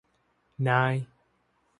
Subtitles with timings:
[0.67, 0.93] นาย